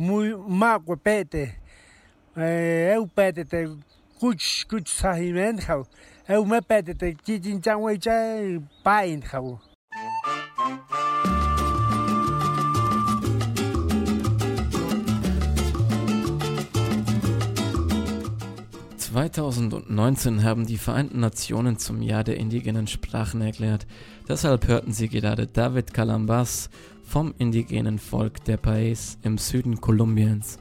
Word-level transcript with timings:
mágua 0.00 0.96
pete. 0.96 1.54
Eu 2.34 3.06
pete 3.06 3.44
te 3.44 3.68
kuch 4.18 4.66
kuch 4.66 4.88
khau. 5.58 5.86
Me 6.46 6.60
pete 6.60 6.94
te 6.94 7.14
jijin 7.24 7.60
chang 7.60 7.82
wei 7.82 7.98
chai 7.98 8.58
pain 8.82 9.20
khau. 9.20 9.58
2019 19.32 20.42
haben 20.42 20.66
die 20.66 20.76
Vereinten 20.76 21.20
Nationen 21.20 21.78
zum 21.78 22.02
Jahr 22.02 22.24
der 22.24 22.36
indigenen 22.36 22.86
Sprachen 22.86 23.40
erklärt. 23.40 23.86
Deshalb 24.28 24.66
hörten 24.66 24.92
Sie 24.92 25.08
gerade 25.08 25.46
David 25.46 25.94
Calambas 25.94 26.70
vom 27.04 27.34
indigenen 27.38 27.98
Volk 27.98 28.44
der 28.44 28.60
País 28.60 29.16
im 29.22 29.38
Süden 29.38 29.80
Kolumbiens. 29.80 30.58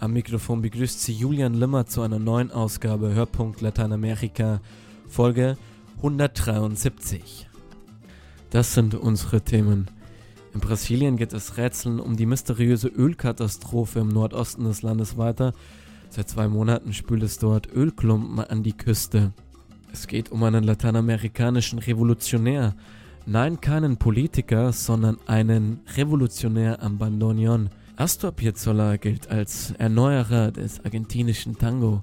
Am 0.00 0.12
Mikrofon 0.12 0.62
begrüßt 0.62 1.00
Sie 1.00 1.12
Julian 1.12 1.54
Limmer 1.54 1.86
zu 1.86 2.02
einer 2.02 2.18
neuen 2.18 2.50
Ausgabe 2.50 3.14
Hörpunkt 3.14 3.60
Lateinamerika, 3.60 4.60
Folge 5.08 5.56
173. 5.98 7.48
Das 8.50 8.74
sind 8.74 8.94
unsere 8.94 9.42
Themen. 9.42 9.88
In 10.52 10.60
Brasilien 10.60 11.16
geht 11.16 11.32
es 11.32 11.56
Rätseln 11.56 12.00
um 12.00 12.16
die 12.16 12.26
mysteriöse 12.26 12.88
Ölkatastrophe 12.88 14.00
im 14.00 14.08
Nordosten 14.08 14.64
des 14.64 14.82
Landes 14.82 15.16
weiter 15.16 15.54
Seit 16.10 16.28
zwei 16.28 16.48
Monaten 16.48 16.92
spült 16.92 17.22
es 17.22 17.38
dort 17.38 17.72
Ölklumpen 17.72 18.40
an 18.40 18.64
die 18.64 18.76
Küste. 18.76 19.32
Es 19.92 20.08
geht 20.08 20.32
um 20.32 20.42
einen 20.42 20.64
lateinamerikanischen 20.64 21.78
Revolutionär. 21.78 22.74
Nein, 23.26 23.60
keinen 23.60 23.96
Politiker, 23.96 24.72
sondern 24.72 25.18
einen 25.26 25.80
Revolutionär 25.96 26.82
am 26.82 26.98
Bandoneon. 26.98 27.70
Astor 27.94 28.32
Piazzolla 28.32 28.96
gilt 28.96 29.30
als 29.30 29.72
Erneuerer 29.78 30.50
des 30.50 30.84
argentinischen 30.84 31.56
Tango. 31.56 32.02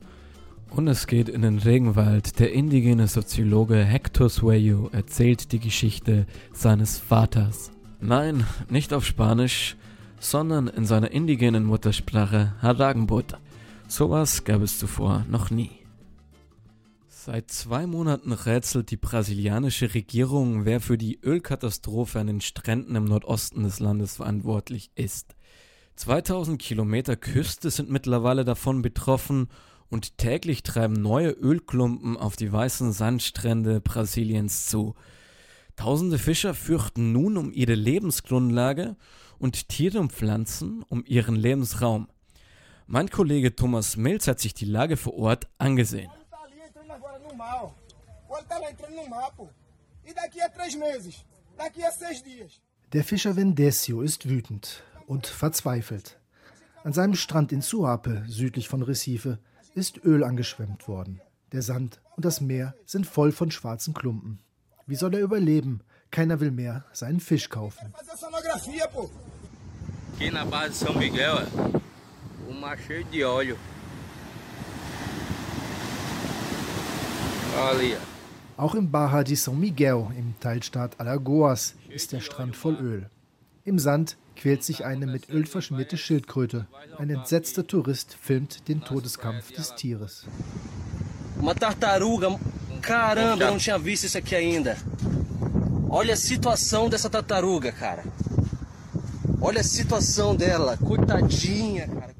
Und 0.70 0.88
es 0.88 1.05
geht 1.05 1.27
in 1.27 1.42
den 1.42 1.58
Regenwald. 1.58 2.40
Der 2.40 2.54
indigene 2.54 3.08
Soziologe 3.08 3.84
Hector 3.84 4.30
Sueyo 4.30 4.90
erzählt 4.94 5.52
die 5.52 5.60
Geschichte 5.60 6.27
seines 6.54 6.98
Vaters. 6.98 7.71
Nein, 7.99 8.46
nicht 8.70 8.94
auf 8.94 9.05
Spanisch, 9.05 9.76
sondern 10.20 10.68
in 10.68 10.86
seiner 10.86 11.12
indigenen 11.12 11.66
Muttersprache 11.66 12.54
Haragenbut. 12.62 13.38
Sowas 13.90 14.43
gab 14.43 14.62
es 14.62 14.80
zuvor 14.80 15.26
noch 15.30 15.49
nie. 15.49 15.71
Seit 17.07 17.49
zwei 17.52 17.88
Monaten 17.88 18.34
rätselt 18.34 18.91
die 18.91 18.98
brasilianische 18.98 19.93
Regierung, 19.93 20.66
wer 20.66 20.82
für 20.82 20.98
die 20.98 21.20
Ölkatastrophe 21.24 22.20
an 22.20 22.27
den 22.27 22.41
Stränden 22.41 22.96
im 22.96 23.05
Nordosten 23.05 23.63
des 23.63 23.80
Landes 23.80 24.18
verantwortlich 24.18 24.91
ist. 24.96 25.35
2000 25.96 26.62
Kilometer 26.62 27.15
Küste 27.15 27.71
sind 27.71 27.90
mittlerweile 27.90 28.43
davon 28.43 28.82
betroffen 28.82 29.48
und 29.90 30.18
täglich 30.18 30.63
treiben 30.63 31.02
neue 31.02 31.30
Ölklumpen 31.32 32.18
auf 32.18 32.35
die 32.35 32.52
weißen 32.52 32.91
Sandstrände 32.91 33.80
Brasiliens 33.80 34.68
zu. 34.68 34.96
Tausende 35.77 36.18
Fischer 36.18 36.54
fürchten 36.54 37.13
nun 37.13 37.38
um 37.38 37.54
ihre 37.54 37.76
Lebensgrundlage 37.76 38.98
und 39.40 39.70
Tiere 39.70 39.99
und 39.99 40.12
Pflanzen 40.12 40.84
um 40.84 41.04
ihren 41.05 41.35
Lebensraum. 41.35 42.10
Mein 42.90 43.10
Kollege 43.10 43.54
Thomas 43.54 43.98
Mills 43.98 44.30
hat 44.30 44.40
sich 44.40 44.54
die 44.54 44.63
Lage 44.63 44.96
vor 44.96 45.13
Ort 45.16 45.48
angesehen. 45.57 46.10
Der 52.93 53.04
Fischer 53.04 53.35
Vendesio 53.35 54.02
ist 54.02 54.30
wütend 54.30 54.84
und 55.05 55.27
verzweifelt. 55.27 56.18
An 56.85 56.93
seinem 56.93 57.15
Strand 57.15 57.52
in 57.52 57.62
Suape, 57.62 58.24
südlich 58.26 58.70
von 58.70 58.82
Recife, 58.82 59.40
ist 59.76 60.05
Öl 60.05 60.24
angeschwemmt 60.24 60.88
worden. 60.88 61.20
Der 61.52 61.63
Sand 61.63 61.99
und 62.15 62.24
das 62.24 62.40
Meer 62.40 62.74
sind 62.85 63.05
voll 63.05 63.34
von 63.34 63.52
schwarzen 63.52 63.93
Klumpen. 63.93 64.40
Wie 64.86 64.96
soll 64.96 65.14
er 65.14 65.19
überleben? 65.19 65.81
Keiner 66.09 66.40
will 66.40 66.52
mehr 66.52 66.86
seinen 66.94 67.19
Fisch 67.19 67.50
kaufen. 67.50 67.94
O 72.57 72.59
mar 72.59 72.75
cheio 72.79 73.03
de 73.03 73.23
óleo. 73.23 73.56
Ali. 77.69 77.95
Auch 78.57 78.73
im 78.73 78.88
Baja 78.88 79.23
de 79.23 79.35
São 79.35 79.53
Miguel, 79.53 80.07
im 80.18 80.34
Teilstaat 80.40 81.00
Alagoas, 81.00 81.75
ist 81.88 82.13
der 82.13 82.19
Strand 82.19 82.56
voll 82.56 82.75
Öl. 82.81 83.09
Im 83.63 83.78
Sand 83.78 84.18
quält 84.35 84.63
sich 84.63 84.84
eine 84.85 85.06
mit 85.06 85.29
Öl 85.29 85.45
verschmierte 85.45 85.97
Schildkröte. 85.97 86.66
Ein 86.97 87.12
entsetzter 87.12 87.68
Tourist 87.68 88.18
filmt 88.19 88.68
den 88.68 88.81
Todeskampf 88.81 89.51
des 89.51 89.75
Tieres. 89.75 90.25
Uma 91.39 91.53
tartaruga. 91.53 92.39
Caramba, 92.81 93.44
eu 93.44 93.51
não 93.51 93.59
tinha 93.59 93.78
visto 93.78 94.06
isso 94.06 94.18
aqui 94.18 94.34
ainda. 94.34 94.75
Olha 95.89 96.16
a 96.16 96.18
situação 96.18 96.89
dessa 96.89 97.07
tartaruga, 97.07 97.72
cara. 97.72 98.03
Olha 98.03 98.06
a 98.06 98.07
situação 98.07 98.07
dela, 98.07 99.37
coitadinha, 99.37 99.37
cara. 99.37 99.37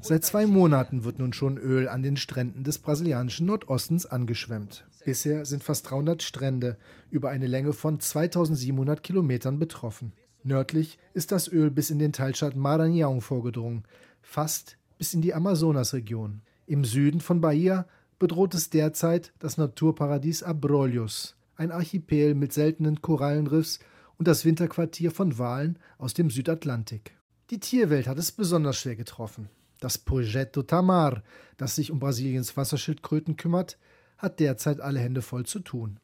Seit 0.00 0.24
zwei 0.24 0.46
Monaten 0.46 1.04
wird 1.04 1.18
nun 1.18 1.34
schon 1.34 1.58
Öl 1.58 1.86
an 1.86 2.02
den 2.02 2.16
Stränden 2.16 2.64
des 2.64 2.78
brasilianischen 2.78 3.44
Nordostens 3.44 4.06
angeschwemmt. 4.06 4.86
Bisher 5.04 5.44
sind 5.44 5.62
fast 5.62 5.90
300 5.90 6.22
Strände 6.22 6.78
über 7.10 7.28
eine 7.28 7.46
Länge 7.46 7.74
von 7.74 8.00
2700 8.00 9.02
Kilometern 9.02 9.58
betroffen. 9.58 10.14
Nördlich 10.42 10.98
ist 11.12 11.30
das 11.30 11.52
Öl 11.52 11.70
bis 11.70 11.90
in 11.90 11.98
den 11.98 12.14
Teilstaat 12.14 12.54
Maranhão 12.56 13.20
vorgedrungen, 13.20 13.84
fast 14.22 14.78
bis 14.96 15.12
in 15.12 15.20
die 15.20 15.34
Amazonasregion. 15.34 16.40
Im 16.66 16.86
Süden 16.86 17.20
von 17.20 17.42
Bahia 17.42 17.86
bedroht 18.18 18.54
es 18.54 18.70
derzeit 18.70 19.34
das 19.38 19.58
Naturparadies 19.58 20.42
Abrolhos, 20.44 21.36
ein 21.56 21.72
Archipel 21.72 22.34
mit 22.34 22.54
seltenen 22.54 23.02
Korallenriffs 23.02 23.80
und 24.16 24.28
das 24.28 24.46
Winterquartier 24.46 25.10
von 25.10 25.38
Walen 25.38 25.78
aus 25.98 26.14
dem 26.14 26.30
Südatlantik. 26.30 27.17
Die 27.50 27.60
Tierwelt 27.60 28.06
hat 28.06 28.18
es 28.18 28.30
besonders 28.30 28.78
schwer 28.78 28.96
getroffen. 28.96 29.48
Das 29.80 29.96
Progetto 29.96 30.62
Tamar, 30.62 31.22
das 31.56 31.76
sich 31.76 31.90
um 31.90 31.98
Brasiliens 31.98 32.56
Wasserschildkröten 32.58 33.36
kümmert, 33.36 33.78
hat 34.18 34.38
derzeit 34.38 34.80
alle 34.80 35.00
Hände 35.00 35.22
voll 35.22 35.46
zu 35.46 35.60
tun. 35.60 35.98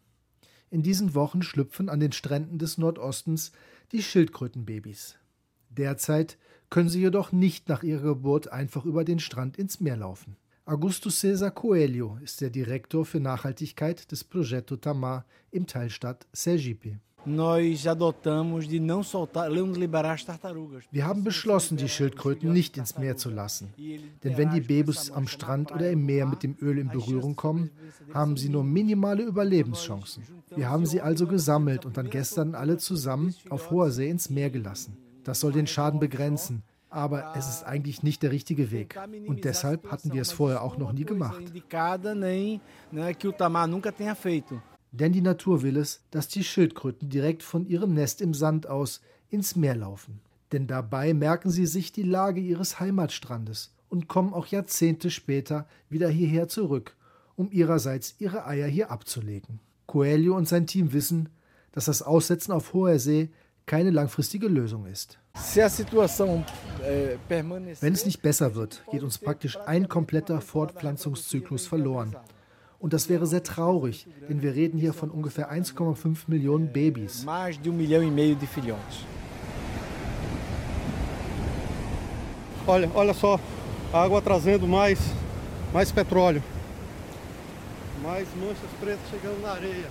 In 0.71 0.83
diesen 0.83 1.15
Wochen 1.15 1.43
schlüpfen 1.43 1.91
an 1.91 2.01
den 2.01 2.13
Stränden 2.13 2.59
des 2.59 2.79
Nordostens 2.79 3.53
die 3.93 4.03
Schildkrötenbabys. 4.03 5.17
Derzeit 5.69 6.39
können 6.71 6.89
sie 6.89 7.01
jedoch 7.01 7.31
nicht 7.31 7.69
nach 7.69 7.83
ihrer 7.83 8.15
Geburt 8.15 8.51
einfach 8.51 8.87
über 8.87 9.05
den 9.05 9.19
Strand 9.19 9.59
ins 9.59 9.81
Meer 9.81 9.97
laufen. 9.97 10.37
Augusto 10.65 11.11
César 11.11 11.51
Coelho 11.51 12.19
ist 12.23 12.41
der 12.41 12.49
Direktor 12.49 13.05
für 13.05 13.21
Nachhaltigkeit 13.21 14.11
des 14.11 14.25
Progetto 14.25 14.77
Tamar 14.77 15.27
im 15.51 15.67
Teilstaat 15.67 16.27
Sergipe. 16.33 17.01
Wir 20.91 21.07
haben 21.07 21.25
beschlossen, 21.25 21.77
die 21.77 21.89
Schildkröten 21.89 22.53
nicht 22.53 22.77
ins 22.77 22.99
Meer 22.99 23.17
zu 23.17 23.31
lassen. 23.31 23.73
Denn 24.23 24.37
wenn 24.37 24.51
die 24.51 24.61
Babys 24.61 25.11
am 25.11 25.27
Strand 25.27 25.73
oder 25.73 25.91
im 25.91 26.05
Meer 26.05 26.27
mit 26.27 26.43
dem 26.43 26.57
Öl 26.61 26.79
in 26.79 26.89
Berührung 26.89 27.37
kommen, 27.37 27.71
haben 28.13 28.37
sie 28.37 28.49
nur 28.49 28.65
minimale 28.65 29.23
Überlebenschancen. 29.23 30.25
Wir 30.55 30.69
haben 30.69 30.87
sie 30.87 31.01
also 31.01 31.27
gesammelt 31.27 31.85
und 31.85 31.97
dann 31.97 32.11
gestern 32.11 32.55
alle 32.55 32.79
zusammen 32.79 33.35
auf 33.51 33.71
hoher 33.71 33.91
See 33.91 34.09
ins 34.09 34.31
Meer 34.31 34.51
gelassen. 34.51 34.97
Das 35.25 35.41
soll 35.41 35.53
den 35.53 35.67
Schaden 35.67 36.01
begrenzen. 36.01 36.63
Aber 36.91 37.35
es 37.37 37.49
ist 37.49 37.65
eigentlich 37.65 38.05
nicht 38.05 38.23
der 38.23 38.31
richtige 38.31 38.71
Weg. 38.71 38.97
Und 39.27 39.45
deshalb 39.45 39.91
hatten 39.91 40.13
wir 40.13 40.23
es 40.23 40.31
vorher 40.31 40.63
auch 40.63 40.77
noch 40.77 40.93
nie 40.93 41.03
gemacht. 41.05 41.43
Denn 44.97 45.13
die 45.13 45.23
Natur 45.23 45.63
will 45.63 45.77
es, 45.77 46.05
dass 46.13 46.29
die 46.29 46.45
Schildkröten 46.45 47.09
direkt 47.09 47.43
von 47.43 47.67
ihrem 47.67 47.95
Nest 47.95 48.21
im 48.21 48.33
Sand 48.33 48.69
aus 48.69 49.01
ins 49.29 49.57
Meer 49.57 49.75
laufen. 49.75 50.21
Denn 50.53 50.69
dabei 50.69 51.15
merken 51.15 51.51
sie 51.51 51.67
sich 51.67 51.91
die 51.91 52.05
Lage 52.05 52.41
ihres 52.41 52.79
Heimatstrandes 52.79 53.75
und 53.89 54.07
kommen 54.07 54.33
auch 54.33 54.47
Jahrzehnte 54.47 55.11
später 55.11 55.67
wieder 55.91 56.09
hierher 56.09 56.47
zurück, 56.47 56.95
um 57.35 57.51
ihrerseits 57.51 58.15
ihre 58.21 58.47
Eier 58.47 58.69
hier 58.69 58.93
abzulegen. 58.93 59.59
Coelho 59.87 60.37
und 60.37 60.47
sein 60.47 60.69
Team 60.69 60.93
wissen, 60.93 61.29
dass 61.73 61.87
das 61.87 62.03
Aussetzen 62.03 62.53
auf 62.53 62.73
hoher 62.73 63.01
See 63.01 63.31
keine 63.67 63.91
langfristige 63.91 64.47
Lösung 64.47 64.87
ist. 64.87 65.19
Wenn 67.81 67.93
es 67.93 68.07
nicht 68.07 68.23
besser 68.23 68.55
wird, 68.55 68.85
geht 68.93 69.03
uns 69.03 69.19
praktisch 69.19 69.59
ein 69.67 69.89
kompletter 69.89 70.41
Fortpflanzungszyklus 70.41 71.67
verloren. 71.67 72.15
Und 72.85 72.93
das 72.93 73.09
wäre 73.09 73.27
sehr 73.27 73.43
traurig, 73.43 74.07
denn 74.29 74.43
wir 74.43 74.55
reden 74.55 74.79
hier 74.79 74.93
von 74.93 75.09
ungefähr 75.11 75.51
1,5 75.51 76.25
Millionen 76.27 76.71
Babys. 76.71 77.25
Olha, 82.67 82.91
olha 82.95 83.15
só, 83.15 83.41
a 83.91 84.03
água 84.03 84.21
trazendo 84.21 84.67
mais, 84.67 84.99
mais 85.73 85.91
petróleo. 85.91 86.43
Mais 88.03 88.29
manchas 88.39 88.71
pretas 88.79 89.09
chegando 89.11 89.41
na 89.41 89.53
areia. 89.53 89.91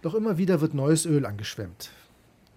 Doch 0.00 0.14
immer 0.14 0.38
wieder 0.38 0.62
wird 0.62 0.72
neues 0.72 1.04
Öl 1.04 1.26
angeschwemmt. 1.26 1.90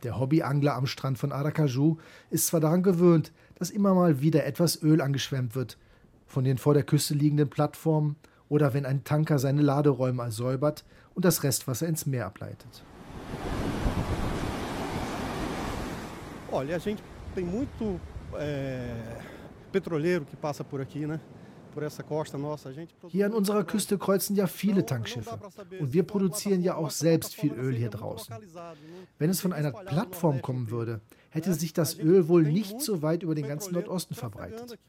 Der 0.04 0.18
Hobbyangler 0.18 0.76
am 0.76 0.88
Strand 0.88 1.18
von 1.18 1.34
Aracaju 1.34 1.98
ist 2.30 2.48
zwar 2.48 2.62
daran 2.62 2.84
gewöhnt, 2.84 3.34
dass 3.56 3.70
immer 3.70 3.94
mal 3.94 4.22
wieder 4.22 4.46
etwas 4.46 4.82
Öl 4.82 5.02
angeschwemmt 5.02 5.56
wird 5.56 5.78
von 6.26 6.46
den 6.46 6.58
vor 6.58 6.74
der 6.74 6.84
Küste 6.84 7.14
liegenden 7.14 7.50
Plattformen 7.50 8.16
oder 8.50 8.74
wenn 8.74 8.86
ein 8.86 9.04
Tanker 9.04 9.40
seine 9.40 9.62
Laderäume 9.62 10.32
säubert 10.32 10.84
und 11.14 11.26
das 11.26 11.44
Restwasser 11.44 11.88
ins 11.88 12.06
Meer 12.06 12.26
ableitet. 12.26 12.84
Olha, 16.52 16.76
a 16.76 16.80
gente 16.80 17.04
tem 17.34 17.44
muito 17.44 18.00
é, 18.38 18.96
petroleiro 19.72 20.26
que 20.26 20.36
passa 20.38 20.64
por 20.64 20.80
aqui, 20.80 21.06
né? 21.06 21.20
Hier 23.10 23.26
an 23.26 23.34
unserer 23.34 23.66
Küste 23.66 23.98
kreuzen 23.98 24.36
ja 24.38 24.48
viele 24.48 24.86
Tankschiffe 24.86 25.38
und 25.80 25.92
wir 25.92 26.04
produzieren 26.04 26.62
ja 26.62 26.76
auch 26.76 26.90
selbst 26.90 27.36
viel 27.36 27.54
Öl 27.54 27.76
hier 27.76 27.90
draußen. 27.90 28.34
Wenn 29.20 29.30
es 29.30 29.42
von 29.42 29.52
einer 29.52 29.72
Plattform 29.72 30.42
kommen 30.42 30.70
würde, 30.70 31.02
hätte 31.30 31.54
sich 31.54 31.74
das 31.74 32.00
Öl 32.00 32.30
wohl 32.30 32.44
nicht 32.44 32.80
so 32.80 33.02
weit 33.02 33.24
über 33.24 33.36
den 33.36 33.48
ganzen 33.48 33.74
Nordosten 33.74 34.16
verbreitet. 34.16 34.80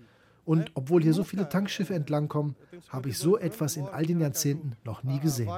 Und 0.46 0.70
obwohl 0.75 1.02
hier 1.02 1.12
so 1.12 1.25
viele 1.25 1.48
Tankschiffe 1.48 1.94
entlangkommen, 1.94 2.54
habe 2.88 3.08
ich 3.08 3.19
so 3.19 3.37
etwas 3.37 3.76
in 3.76 3.88
all 3.88 4.06
den 4.06 4.20
Jahrzehnten 4.20 4.76
noch 4.84 5.02
nie 5.02 5.19
gesehen. 5.19 5.50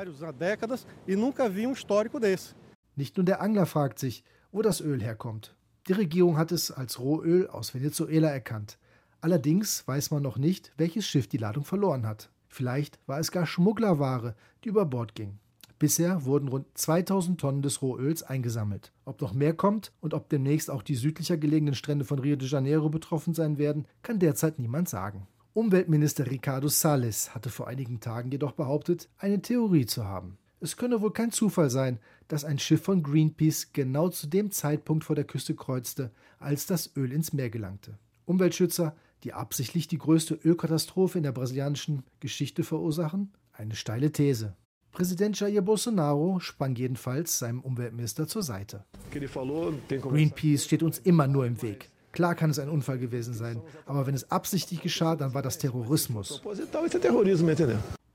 Nicht 2.96 3.16
nur 3.18 3.24
der 3.24 3.42
Angler 3.42 3.66
fragt 3.66 3.98
sich, 3.98 4.24
wo 4.50 4.62
das 4.62 4.80
Öl 4.80 5.02
herkommt. 5.02 5.54
Die 5.88 5.92
Regierung 5.92 6.38
hat 6.38 6.52
es 6.52 6.70
als 6.70 6.98
Rohöl 6.98 7.48
aus 7.48 7.74
Venezuela 7.74 8.30
erkannt. 8.30 8.78
Allerdings 9.20 9.86
weiß 9.86 10.10
man 10.10 10.22
noch 10.22 10.38
nicht, 10.38 10.72
welches 10.78 11.06
Schiff 11.06 11.28
die 11.28 11.36
Ladung 11.36 11.64
verloren 11.64 12.06
hat. 12.06 12.30
Vielleicht 12.48 12.98
war 13.06 13.20
es 13.20 13.30
gar 13.30 13.44
Schmugglerware, 13.44 14.36
die 14.64 14.70
über 14.70 14.86
Bord 14.86 15.14
ging. 15.14 15.38
Bisher 15.78 16.24
wurden 16.24 16.48
rund 16.48 16.66
2000 16.74 17.40
Tonnen 17.40 17.62
des 17.62 17.82
Rohöls 17.82 18.22
eingesammelt. 18.22 18.92
Ob 19.04 19.20
noch 19.20 19.32
mehr 19.32 19.54
kommt 19.54 19.92
und 20.00 20.12
ob 20.12 20.28
demnächst 20.28 20.70
auch 20.70 20.82
die 20.82 20.96
südlicher 20.96 21.36
gelegenen 21.36 21.74
Strände 21.74 22.04
von 22.04 22.18
Rio 22.18 22.36
de 22.36 22.48
Janeiro 22.48 22.88
betroffen 22.88 23.34
sein 23.34 23.58
werden, 23.58 23.86
kann 24.02 24.18
derzeit 24.18 24.58
niemand 24.58 24.88
sagen. 24.88 25.28
Umweltminister 25.52 26.30
Ricardo 26.30 26.68
Salles 26.68 27.34
hatte 27.34 27.50
vor 27.50 27.68
einigen 27.68 28.00
Tagen 28.00 28.30
jedoch 28.30 28.52
behauptet, 28.52 29.08
eine 29.18 29.40
Theorie 29.40 29.86
zu 29.86 30.04
haben. 30.04 30.38
Es 30.60 30.76
könne 30.76 31.00
wohl 31.00 31.12
kein 31.12 31.30
Zufall 31.30 31.70
sein, 31.70 32.00
dass 32.26 32.44
ein 32.44 32.58
Schiff 32.58 32.82
von 32.82 33.02
Greenpeace 33.02 33.72
genau 33.72 34.08
zu 34.08 34.26
dem 34.26 34.50
Zeitpunkt 34.50 35.04
vor 35.04 35.14
der 35.14 35.24
Küste 35.24 35.54
kreuzte, 35.54 36.10
als 36.38 36.66
das 36.66 36.96
Öl 36.96 37.12
ins 37.12 37.32
Meer 37.32 37.50
gelangte. 37.50 37.98
Umweltschützer 38.24 38.96
die 39.24 39.32
absichtlich 39.32 39.88
die 39.88 39.98
größte 39.98 40.34
Ölkatastrophe 40.34 41.18
in 41.18 41.24
der 41.24 41.32
brasilianischen 41.32 42.04
Geschichte 42.20 42.62
verursachen? 42.62 43.32
Eine 43.52 43.74
steile 43.74 44.12
These. 44.12 44.56
Präsident 44.98 45.38
Jair 45.38 45.62
Bolsonaro 45.62 46.40
sprang 46.40 46.74
jedenfalls 46.74 47.38
seinem 47.38 47.60
Umweltminister 47.60 48.26
zur 48.26 48.42
Seite. 48.42 48.84
Greenpeace 49.12 50.64
steht 50.64 50.82
uns 50.82 50.98
immer 50.98 51.28
nur 51.28 51.46
im 51.46 51.62
Weg. 51.62 51.88
Klar 52.10 52.34
kann 52.34 52.50
es 52.50 52.58
ein 52.58 52.68
Unfall 52.68 52.98
gewesen 52.98 53.32
sein, 53.32 53.62
aber 53.86 54.08
wenn 54.08 54.16
es 54.16 54.28
absichtlich 54.32 54.82
geschah, 54.82 55.14
dann 55.14 55.34
war 55.34 55.42
das 55.42 55.58
Terrorismus. 55.58 56.42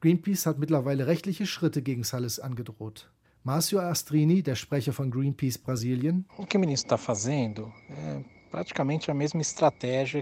Greenpeace 0.01 0.45
hat 0.45 0.59
mittlerweile 0.59 1.07
rechtliche 1.07 1.45
Schritte 1.45 1.81
gegen 1.81 2.03
Salles 2.03 2.41
angedroht. 2.41 3.09
Márcio 3.45 3.79
Astrini, 3.79 4.44
der 4.44 4.56
Sprecher 4.56 4.91
von 4.91 5.09
Greenpeace 5.09 5.59
Brasilien. 5.59 6.25
O 6.38 6.45
que 6.45 6.57
o 6.57 6.59
ministro 6.59 6.88
está 6.88 6.97
fazendo 6.97 7.71
é 7.91 8.21
praticamente 8.51 9.09
a 9.09 9.13
mesma 9.13 9.39
estratégia 9.39 10.21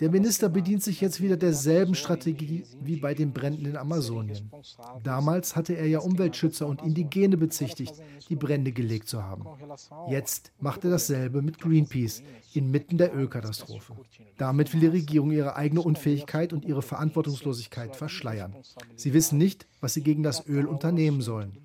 Der 0.00 0.10
Minister 0.10 0.48
bedient 0.48 0.82
sich 0.82 1.00
jetzt 1.00 1.20
wieder 1.20 1.36
derselben 1.36 1.94
Strategie 1.94 2.64
wie 2.80 2.96
bei 2.96 3.14
den 3.14 3.32
Bränden 3.32 3.66
in 3.66 3.76
Amazonien. 3.76 4.50
Damals 5.02 5.56
hatte 5.56 5.74
er 5.74 5.86
ja 5.86 6.00
Umweltschützer 6.00 6.66
und 6.66 6.82
Indigene 6.82 7.36
bezichtigt, 7.36 7.94
die 8.28 8.36
Brände 8.36 8.72
gelegt 8.72 9.08
zu 9.08 9.22
haben. 9.22 9.44
Jetzt 10.08 10.52
macht 10.60 10.84
er 10.84 10.90
dasselbe 10.90 11.42
mit 11.42 11.60
Greenpeace 11.60 12.22
inmitten 12.54 12.98
der 12.98 13.14
Ölkatastrophe. 13.14 13.94
Damit 14.36 14.72
will 14.72 14.80
die 14.80 14.86
Regierung 14.86 15.30
ihre 15.30 15.56
eigene 15.56 15.82
Unfähigkeit 15.82 16.52
und 16.52 16.64
ihre 16.64 16.82
Verantwortungslosigkeit 16.82 17.96
verschleiern. 17.96 18.54
Sie 18.96 19.14
wissen 19.14 19.38
nicht, 19.38 19.66
was 19.80 19.94
sie 19.94 20.02
gegen 20.02 20.22
das 20.22 20.46
Öl 20.46 20.66
unternehmen 20.66 21.22
sollen. 21.22 21.56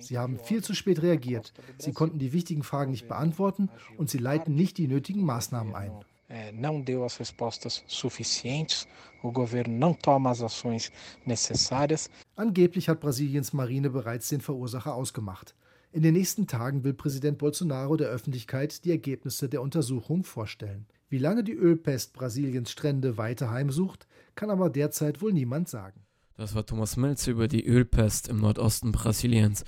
Sie 0.00 0.18
haben 0.18 0.38
viel 0.38 0.62
zu 0.62 0.74
spät 0.74 1.02
reagiert. 1.02 1.52
Sie 1.78 1.92
konnten 1.92 2.18
die 2.18 2.32
wichtigen 2.32 2.62
Fragen 2.62 2.90
nicht 2.90 3.08
beantworten 3.08 3.68
und 3.96 4.10
sie 4.10 4.18
leiten 4.18 4.54
nicht 4.54 4.78
die 4.78 4.88
nötigen 4.88 5.24
Maßnahmen 5.24 5.74
ein 5.74 5.92
é, 6.34 6.50
não 6.50 6.80
deu 6.80 7.04
as 7.04 7.16
respostas 7.16 7.84
suficientes, 7.86 8.88
o 9.22 9.30
governo 9.30 9.78
não 9.78 9.94
toma 9.94 10.30
as 10.30 10.42
ações 10.42 10.90
necessárias. 11.24 12.10
Angeblich 12.36 12.88
hat 12.88 13.00
Brasiliens 13.00 13.52
Marine 13.52 13.88
bereits 13.88 14.28
den 14.28 14.40
Verursacher 14.40 14.94
ausgemacht. 14.94 15.54
In 15.92 16.02
den 16.02 16.14
nächsten 16.14 16.48
Tagen 16.48 16.82
will 16.82 16.92
Präsident 16.92 17.38
Bolsonaro 17.38 17.96
der 17.96 18.08
Öffentlichkeit 18.08 18.84
die 18.84 18.90
Ergebnisse 18.90 19.48
der 19.48 19.62
Untersuchung 19.62 20.24
vorstellen. 20.24 20.86
Wie 21.08 21.18
lange 21.18 21.44
die 21.44 21.54
Ölpest 21.54 22.12
Brasiliens 22.12 22.72
Strände 22.72 23.16
weiter 23.16 23.50
heimsucht, 23.50 24.08
kann 24.34 24.50
aber 24.50 24.70
derzeit 24.70 25.22
wohl 25.22 25.32
niemand 25.32 25.68
sagen. 25.68 26.00
Das 26.36 26.56
war 26.56 26.66
Thomas 26.66 26.96
Milz 26.96 27.28
über 27.28 27.46
die 27.46 27.64
Ölpest 27.64 28.26
im 28.26 28.40
Nordosten 28.40 28.90
Brasiliens. 28.90 29.62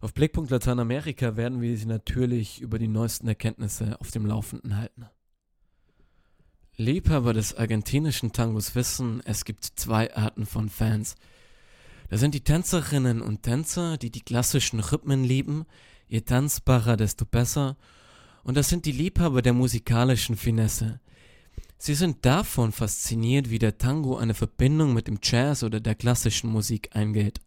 Auf 0.00 0.12
Blickpunkt 0.12 0.50
Lateinamerika 0.50 1.36
werden 1.36 1.60
wir 1.60 1.76
Sie 1.76 1.86
natürlich 1.86 2.60
über 2.60 2.80
die 2.80 2.88
neuesten 2.88 3.28
Erkenntnisse 3.28 4.00
auf 4.00 4.10
dem 4.10 4.26
Laufenden 4.26 4.76
halten. 4.76 5.06
Liebhaber 6.80 7.34
des 7.34 7.54
argentinischen 7.54 8.32
Tangos 8.32 8.74
wissen, 8.74 9.20
es 9.26 9.44
gibt 9.44 9.64
zwei 9.64 10.14
Arten 10.16 10.46
von 10.46 10.70
Fans. 10.70 11.14
Das 12.08 12.20
sind 12.20 12.34
die 12.34 12.40
Tänzerinnen 12.40 13.20
und 13.20 13.42
Tänzer, 13.42 13.98
die 13.98 14.10
die 14.10 14.22
klassischen 14.22 14.80
Rhythmen 14.80 15.22
lieben, 15.22 15.66
je 16.08 16.22
tanzbarer, 16.22 16.96
desto 16.96 17.26
besser, 17.26 17.76
und 18.44 18.56
das 18.56 18.70
sind 18.70 18.86
die 18.86 18.92
Liebhaber 18.92 19.42
der 19.42 19.52
musikalischen 19.52 20.36
Finesse. 20.36 21.00
Sie 21.76 21.94
sind 21.94 22.24
davon 22.24 22.72
fasziniert, 22.72 23.50
wie 23.50 23.58
der 23.58 23.76
Tango 23.76 24.16
eine 24.16 24.34
Verbindung 24.34 24.94
mit 24.94 25.06
dem 25.06 25.18
Jazz 25.22 25.62
oder 25.62 25.80
der 25.80 25.94
klassischen 25.94 26.50
Musik 26.50 26.96
eingeht. 26.96 27.40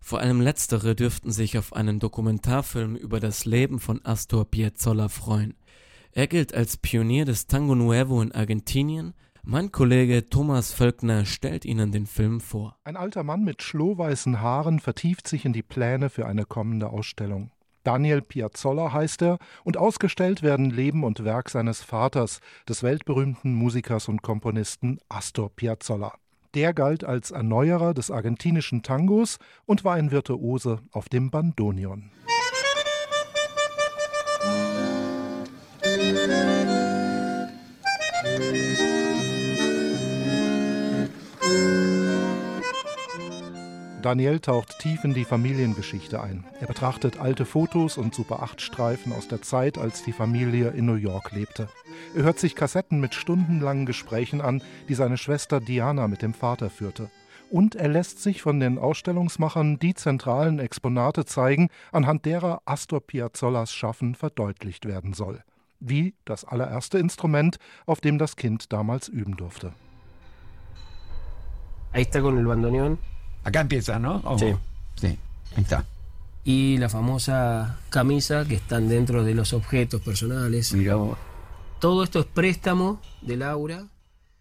Vor 0.00 0.20
allem 0.20 0.40
letztere 0.40 0.96
dürften 0.96 1.30
sich 1.30 1.58
auf 1.58 1.74
einen 1.74 2.00
Dokumentarfilm 2.00 2.96
über 2.96 3.20
das 3.20 3.44
Leben 3.44 3.78
von 3.78 4.02
Astor 4.02 4.46
Piazzolla 4.46 5.08
freuen. 5.08 5.54
Er 6.14 6.26
gilt 6.26 6.52
als 6.52 6.76
Pionier 6.76 7.24
des 7.24 7.46
Tango 7.46 7.74
Nuevo 7.74 8.20
in 8.20 8.32
Argentinien. 8.32 9.14
Mein 9.44 9.72
Kollege 9.72 10.28
Thomas 10.28 10.70
Völkner 10.70 11.24
stellt 11.24 11.64
Ihnen 11.64 11.90
den 11.90 12.04
Film 12.04 12.42
vor. 12.42 12.76
Ein 12.84 12.96
alter 12.96 13.22
Mann 13.22 13.44
mit 13.44 13.62
schlohweißen 13.62 14.42
Haaren 14.42 14.78
vertieft 14.78 15.26
sich 15.26 15.46
in 15.46 15.54
die 15.54 15.62
Pläne 15.62 16.10
für 16.10 16.26
eine 16.26 16.44
kommende 16.44 16.90
Ausstellung. 16.90 17.50
Daniel 17.82 18.20
Piazzolla 18.20 18.92
heißt 18.92 19.22
er, 19.22 19.38
und 19.64 19.78
ausgestellt 19.78 20.42
werden 20.42 20.68
Leben 20.68 21.02
und 21.02 21.24
Werk 21.24 21.48
seines 21.48 21.82
Vaters, 21.82 22.40
des 22.68 22.82
weltberühmten 22.82 23.54
Musikers 23.54 24.06
und 24.08 24.20
Komponisten 24.20 24.98
Astor 25.08 25.48
Piazzolla. 25.48 26.12
Der 26.54 26.74
galt 26.74 27.04
als 27.04 27.30
Erneuerer 27.30 27.94
des 27.94 28.10
argentinischen 28.10 28.82
Tangos 28.82 29.38
und 29.64 29.82
war 29.82 29.94
ein 29.94 30.10
Virtuose 30.10 30.80
auf 30.92 31.08
dem 31.08 31.30
Bandonion. 31.30 32.10
Daniel 44.02 44.40
taucht 44.40 44.80
tief 44.80 45.04
in 45.04 45.14
die 45.14 45.24
Familiengeschichte 45.24 46.20
ein. 46.20 46.44
Er 46.60 46.66
betrachtet 46.66 47.20
alte 47.20 47.46
Fotos 47.46 47.96
und 47.96 48.14
Super-8-Streifen 48.14 49.12
aus 49.12 49.28
der 49.28 49.42
Zeit, 49.42 49.78
als 49.78 50.02
die 50.02 50.12
Familie 50.12 50.70
in 50.70 50.86
New 50.86 50.96
York 50.96 51.30
lebte. 51.32 51.68
Er 52.14 52.24
hört 52.24 52.38
sich 52.38 52.56
Kassetten 52.56 53.00
mit 53.00 53.14
stundenlangen 53.14 53.86
Gesprächen 53.86 54.40
an, 54.40 54.60
die 54.88 54.94
seine 54.94 55.16
Schwester 55.16 55.60
Diana 55.60 56.08
mit 56.08 56.20
dem 56.20 56.34
Vater 56.34 56.68
führte. 56.68 57.10
Und 57.48 57.74
er 57.74 57.88
lässt 57.88 58.22
sich 58.22 58.42
von 58.42 58.60
den 58.60 58.78
Ausstellungsmachern 58.78 59.78
die 59.78 59.94
zentralen 59.94 60.58
Exponate 60.58 61.24
zeigen, 61.24 61.68
anhand 61.92 62.26
derer 62.26 62.60
Astor 62.64 63.00
Piazzollas 63.00 63.72
Schaffen 63.72 64.14
verdeutlicht 64.14 64.84
werden 64.84 65.12
soll. 65.12 65.42
Wie 65.84 66.14
das 66.24 66.44
allererste 66.44 66.98
Instrument, 66.98 67.58
auf 67.86 68.00
dem 68.00 68.18
das 68.18 68.36
Kind 68.36 68.72
damals 68.72 69.08
üben 69.08 69.36
durfte. 69.36 69.72
Ahí 71.92 72.02
está 72.02 72.22
con 72.22 72.38
el 72.38 72.46
bandoneón. 72.46 72.98
Acá 73.44 73.60
empieza, 73.60 73.98
¿no? 73.98 74.22
¿O? 74.24 74.38
Sí. 74.38 74.54
Sí, 74.94 75.18
ahí 75.56 75.62
está. 75.62 75.84
Y 76.44 76.78
la 76.78 76.88
famosa 76.88 77.78
camisa 77.90 78.44
que 78.46 78.54
están 78.54 78.88
dentro 78.88 79.24
de 79.24 79.34
los 79.34 79.52
objetos 79.52 80.00
personales. 80.00 80.72
Mira 80.72 80.94
vos. 80.94 81.18
Todo 81.80 82.04
esto 82.04 82.20
es 82.20 82.26
préstamo 82.26 83.00
de 83.20 83.36
Laura. 83.36 83.86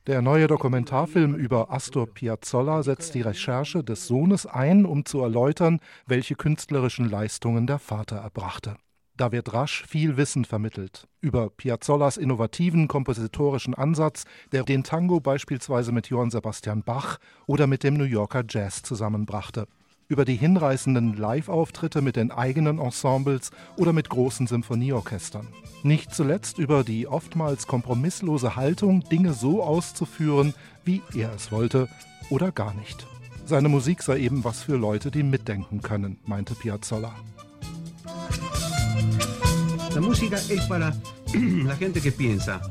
Der 0.07 0.21
neue 0.21 0.47
Dokumentarfilm 0.47 1.35
über 1.35 1.71
Astor 1.71 2.07
Piazzolla 2.07 2.81
setzt 2.81 3.13
die 3.13 3.21
Recherche 3.21 3.83
des 3.83 4.07
Sohnes 4.07 4.47
ein, 4.47 4.85
um 4.85 5.05
zu 5.05 5.21
erläutern, 5.21 5.79
welche 6.07 6.35
künstlerischen 6.35 7.09
Leistungen 7.09 7.67
der 7.67 7.77
Vater 7.77 8.17
erbrachte. 8.17 8.77
Da 9.17 9.31
wird 9.31 9.53
rasch 9.53 9.85
viel 9.87 10.17
Wissen 10.17 10.45
vermittelt 10.45 11.07
über 11.21 11.49
Piazzollas 11.49 12.17
innovativen 12.17 12.87
kompositorischen 12.87 13.75
Ansatz, 13.75 14.23
der 14.51 14.63
den 14.63 14.83
Tango 14.83 15.19
beispielsweise 15.19 15.91
mit 15.91 16.07
Johann 16.07 16.31
Sebastian 16.31 16.83
Bach 16.83 17.19
oder 17.45 17.67
mit 17.67 17.83
dem 17.83 17.93
New 17.95 18.05
Yorker 18.05 18.43
Jazz 18.49 18.81
zusammenbrachte. 18.81 19.67
über 20.11 20.25
die 20.25 20.35
hinreißenden 20.35 21.15
Live-Auftritte 21.15 22.01
mit 22.01 22.17
den 22.17 22.31
eigenen 22.31 22.79
Ensembles 22.79 23.49
oder 23.77 23.93
mit 23.93 24.09
großen 24.09 24.45
Symphonieorchestern. 24.45 25.47
Nicht 25.83 26.13
zuletzt 26.13 26.57
über 26.57 26.83
die 26.83 27.07
oftmals 27.07 27.65
kompromisslose 27.65 28.57
Haltung, 28.57 29.05
Dinge 29.09 29.31
so 29.31 29.63
auszuführen, 29.63 30.53
wie 30.83 31.01
er 31.15 31.33
es 31.33 31.53
wollte 31.53 31.87
oder 32.29 32.51
gar 32.51 32.73
nicht. 32.73 33.07
Seine 33.45 33.69
Musik 33.69 34.03
sei 34.03 34.19
eben 34.19 34.43
was 34.43 34.63
für 34.63 34.75
Leute, 34.75 35.11
die 35.11 35.23
mitdenken 35.23 35.81
können, 35.81 36.19
meinte 36.25 36.55
Piazzolla. 36.55 37.15
La 39.93 39.99
música 39.99 40.37
es 40.37 40.65
para 40.67 40.93
la 41.65 41.75
gente 41.75 42.01
que 42.01 42.11
piensa. 42.13 42.61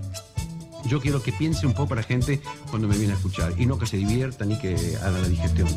Yo 0.86 1.00
quiero 1.00 1.22
que 1.22 1.32
piense 1.32 1.66
un 1.66 1.74
poco 1.74 1.94
la 1.94 2.02
gente 2.02 2.40
cuando 2.70 2.88
me 2.88 2.96
viene 2.96 3.12
a 3.12 3.16
escuchar 3.16 3.52
y 3.58 3.66
no 3.66 3.78
que 3.78 3.84
se 3.86 3.98
divierta 3.98 4.46
ni 4.46 4.58
que 4.58 4.74
haga 5.02 5.18
la 5.18 5.28
digestión. 5.28 5.68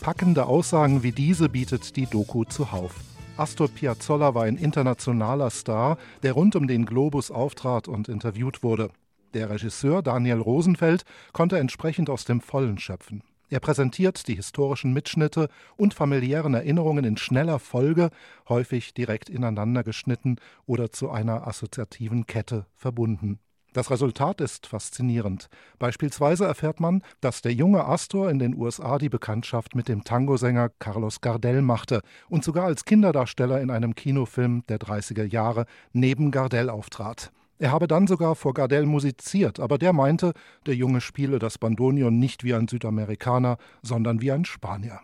Packende 0.00 0.44
Aussagen 0.44 1.02
wie 1.02 1.10
diese 1.10 1.48
bietet 1.48 1.96
die 1.96 2.06
Doku 2.06 2.44
zuhauf. 2.44 2.94
Astor 3.36 3.68
Piazzolla 3.68 4.34
war 4.34 4.44
ein 4.44 4.56
internationaler 4.56 5.50
Star, 5.50 5.98
der 6.22 6.34
rund 6.34 6.54
um 6.54 6.68
den 6.68 6.86
Globus 6.86 7.32
auftrat 7.32 7.88
und 7.88 8.08
interviewt 8.08 8.62
wurde. 8.62 8.90
Der 9.34 9.50
Regisseur 9.50 10.02
Daniel 10.02 10.40
Rosenfeld 10.40 11.04
konnte 11.32 11.58
entsprechend 11.58 12.08
aus 12.08 12.24
dem 12.24 12.40
Vollen 12.40 12.78
schöpfen. 12.78 13.24
Er 13.48 13.60
präsentiert 13.60 14.26
die 14.26 14.34
historischen 14.34 14.92
Mitschnitte 14.92 15.48
und 15.76 15.94
familiären 15.94 16.54
Erinnerungen 16.54 17.04
in 17.04 17.16
schneller 17.16 17.58
Folge, 17.58 18.10
häufig 18.48 18.92
direkt 18.94 19.30
ineinander 19.30 19.84
geschnitten 19.84 20.36
oder 20.66 20.90
zu 20.90 21.10
einer 21.10 21.46
assoziativen 21.46 22.26
Kette 22.26 22.66
verbunden. 22.74 23.38
Das 23.76 23.90
Resultat 23.90 24.40
ist 24.40 24.66
faszinierend. 24.66 25.48
Beispielsweise 25.78 26.46
erfährt 26.46 26.80
man, 26.80 27.02
dass 27.20 27.42
der 27.42 27.52
junge 27.52 27.84
Astor 27.84 28.30
in 28.30 28.38
den 28.38 28.56
USA 28.56 28.96
die 28.96 29.10
Bekanntschaft 29.10 29.74
mit 29.74 29.88
dem 29.88 30.02
Tangosänger 30.02 30.70
Carlos 30.78 31.20
Gardel 31.20 31.60
machte 31.60 32.00
und 32.30 32.42
sogar 32.42 32.64
als 32.64 32.86
Kinderdarsteller 32.86 33.60
in 33.60 33.70
einem 33.70 33.94
Kinofilm 33.94 34.64
der 34.70 34.78
30er 34.78 35.24
Jahre 35.24 35.66
neben 35.92 36.30
Gardel 36.30 36.70
auftrat. 36.70 37.32
Er 37.58 37.72
habe 37.72 37.86
dann 37.86 38.06
sogar 38.06 38.34
vor 38.36 38.52
Gardel 38.52 38.84
musiziert, 38.84 39.60
aber 39.60 39.78
der 39.78 39.92
meinte, 39.92 40.32
der 40.66 40.74
Junge 40.74 41.00
spiele 41.00 41.38
das 41.38 41.56
Bandonion 41.56 42.18
nicht 42.18 42.44
wie 42.44 42.54
ein 42.54 42.68
Südamerikaner, 42.68 43.56
sondern 43.82 44.20
wie 44.20 44.30
ein 44.30 44.44
Spanier. 44.44 45.00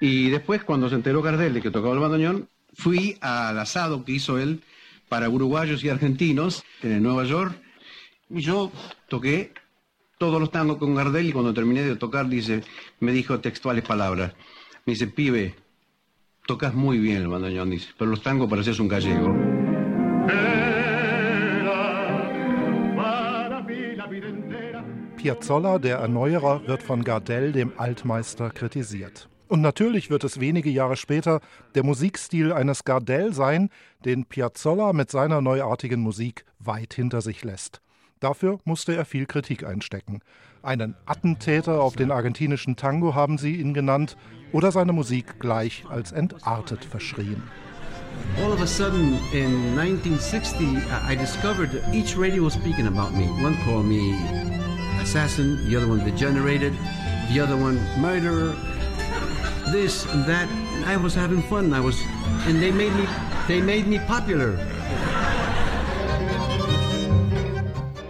Y 0.00 0.30
después, 0.30 0.64
cuando 0.64 0.88
se 0.88 0.96
enteró 0.96 1.22
Gardel 1.22 1.54
de 1.54 1.60
que 1.60 1.70
tocaba 1.70 1.94
el 1.94 2.00
bandoneón, 2.00 2.48
fui 2.74 3.16
al 3.20 3.58
asado 3.58 4.04
que 4.04 4.12
hizo 4.12 4.38
él 4.38 4.62
para 5.08 5.28
uruguayos 5.28 5.84
y 5.84 5.90
argentinos 5.90 6.64
en 6.82 7.02
Nueva 7.02 7.24
York. 7.24 7.54
Y 8.30 8.40
yo 8.40 8.72
toqué 9.08 9.52
todos 10.18 10.40
los 10.40 10.50
tangos 10.50 10.78
con 10.78 10.94
Gardel 10.94 11.28
y 11.28 11.32
cuando 11.32 11.52
terminé 11.52 11.82
de 11.82 11.96
tocar, 11.96 12.28
dice, 12.28 12.62
me 13.00 13.12
dijo 13.12 13.38
textuales 13.40 13.84
palabras. 13.84 14.32
Me 14.86 14.94
dice, 14.94 15.06
pibe, 15.06 15.54
tocas 16.46 16.74
muy 16.74 16.98
bien 16.98 17.18
el 17.18 17.28
bandoneón, 17.28 17.70
dice, 17.70 17.90
pero 17.98 18.10
los 18.10 18.22
tangos 18.22 18.48
pareces 18.48 18.80
un 18.80 18.88
gallego. 18.88 19.36
Piazzolla, 25.22 25.78
der 25.78 25.98
Erneuerer, 25.98 26.66
wird 26.66 26.82
von 26.82 27.04
Gardel, 27.04 27.52
dem 27.52 27.74
Altmeister, 27.76 28.50
kritisiert. 28.50 29.28
Und 29.46 29.60
natürlich 29.60 30.10
wird 30.10 30.24
es 30.24 30.40
wenige 30.40 30.68
Jahre 30.68 30.96
später 30.96 31.38
der 31.76 31.84
Musikstil 31.84 32.52
eines 32.52 32.82
Gardel 32.82 33.32
sein, 33.32 33.68
den 34.04 34.24
Piazzolla 34.24 34.92
mit 34.92 35.12
seiner 35.12 35.40
neuartigen 35.40 36.00
Musik 36.00 36.44
weit 36.58 36.94
hinter 36.94 37.20
sich 37.20 37.44
lässt. 37.44 37.80
Dafür 38.18 38.58
musste 38.64 38.96
er 38.96 39.04
viel 39.04 39.26
Kritik 39.26 39.64
einstecken. 39.64 40.22
Einen 40.60 40.96
Attentäter 41.06 41.80
auf 41.80 41.94
den 41.94 42.10
argentinischen 42.10 42.74
Tango 42.74 43.14
haben 43.14 43.38
sie 43.38 43.54
ihn 43.54 43.74
genannt 43.74 44.16
oder 44.50 44.72
seine 44.72 44.92
Musik 44.92 45.38
gleich 45.38 45.84
als 45.88 46.10
entartet 46.10 46.84
verschrien. 46.84 47.44
All 48.44 48.50
of 48.50 48.60
a 48.60 48.66
sudden, 48.66 49.20
in 49.32 49.78
1960, 49.78 50.82
I 51.08 51.14
discovered 51.14 51.80
each 51.92 52.18
radio 52.18 52.42
was 52.42 52.54
speaking 52.54 52.88
about 52.88 53.16
me. 53.16 53.28
One 53.40 53.56
called 53.64 53.86
me 53.86 54.18
assassin, 55.02 55.58
the 55.68 55.76
other 55.76 55.88
one 55.88 56.04
degenerated, 56.04 56.72
the 57.32 57.40
other 57.40 57.56
one 57.56 57.76
murderer, 58.00 58.54
this 59.72 60.06
and 60.06 60.24
that. 60.26 60.48
And 60.74 60.84
I 60.84 60.96
was 60.96 61.14
having 61.14 61.42
fun. 61.42 61.72
I 61.72 61.80
was, 61.80 62.00
and 62.46 62.62
they 62.62 62.70
made 62.70 62.94
me, 62.94 63.06
they 63.48 63.60
made 63.60 63.86
me 63.86 63.98
popular. 64.06 64.56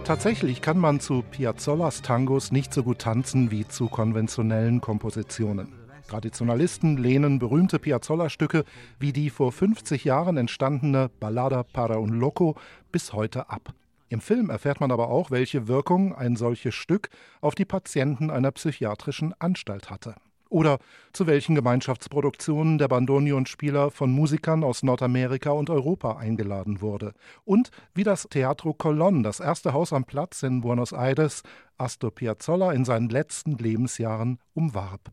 Tatsächlich 0.03 0.61
kann 0.61 0.77
man 0.77 0.99
zu 0.99 1.23
Piazzollas 1.23 2.01
Tangos 2.01 2.51
nicht 2.51 2.73
so 2.73 2.83
gut 2.83 2.99
tanzen 2.99 3.51
wie 3.51 3.65
zu 3.65 3.87
konventionellen 3.87 4.81
Kompositionen. 4.81 5.73
Traditionalisten 6.09 6.97
lehnen 6.97 7.39
berühmte 7.39 7.79
Piazzolla-Stücke 7.79 8.65
wie 8.99 9.13
die 9.13 9.29
vor 9.29 9.53
50 9.53 10.03
Jahren 10.03 10.35
entstandene 10.35 11.09
Ballada 11.19 11.63
para 11.63 11.99
un 11.99 12.19
Loco 12.19 12.55
bis 12.91 13.13
heute 13.13 13.49
ab. 13.49 13.73
Im 14.09 14.21
Film 14.21 14.49
erfährt 14.49 14.79
man 14.79 14.91
aber 14.91 15.09
auch, 15.09 15.31
welche 15.31 15.67
Wirkung 15.67 16.13
ein 16.13 16.35
solches 16.35 16.75
Stück 16.75 17.09
auf 17.41 17.55
die 17.55 17.65
Patienten 17.65 18.29
einer 18.29 18.51
psychiatrischen 18.51 19.33
Anstalt 19.39 19.89
hatte. 19.89 20.15
Oder 20.49 20.77
zu 21.13 21.25
welchen 21.25 21.55
Gemeinschaftsproduktionen 21.55 22.77
der 22.77 22.87
Bandonionspieler 22.87 23.89
von 23.89 24.11
Musikern 24.11 24.63
aus 24.63 24.83
Nordamerika 24.83 25.49
und 25.49 25.71
Europa 25.71 26.17
eingeladen 26.17 26.79
wurde. 26.79 27.13
Und 27.43 27.71
wie 27.95 28.03
das 28.03 28.27
Teatro 28.29 28.69
Colón, 28.71 29.23
das 29.23 29.39
erste 29.39 29.73
Haus 29.73 29.93
am 29.93 30.05
Platz 30.05 30.43
in 30.43 30.61
Buenos 30.61 30.91
Aires, 30.91 31.41
Astor 31.79 32.11
Piazzolla 32.11 32.71
in 32.71 32.85
seinen 32.85 33.09
letzten 33.09 33.57
Lebensjahren 33.57 34.37
umwarb. 34.53 35.11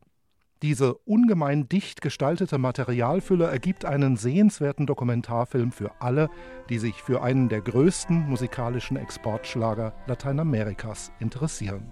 Diese 0.61 0.93
ungemein 0.93 1.67
dicht 1.69 2.01
gestaltete 2.01 2.59
Materialfülle 2.59 3.45
ergibt 3.45 3.83
einen 3.83 4.15
sehenswerten 4.15 4.85
Dokumentarfilm 4.85 5.71
für 5.71 5.89
alle, 5.99 6.29
die 6.69 6.77
sich 6.77 7.01
für 7.01 7.23
einen 7.23 7.49
der 7.49 7.61
größten 7.61 8.29
musikalischen 8.29 8.95
Exportschlager 8.95 9.93
Lateinamerikas 10.05 11.11
interessieren. 11.19 11.91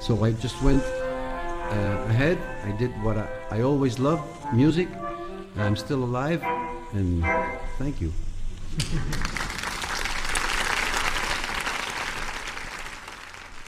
So 0.00 0.24
I 0.24 0.32
just 0.40 0.64
went 0.64 0.80
uh, 0.80 2.08
ahead. 2.08 2.38
I 2.64 2.72
did 2.78 2.92
what 3.02 3.16
I, 3.16 3.58
I 3.58 3.62
always 3.64 3.98
loved, 3.98 4.22
music. 4.52 4.86
I'm 5.58 5.74
still 5.74 6.04
alive, 6.04 6.40
and 6.92 7.24
thank 7.78 8.00
you. 8.00 8.12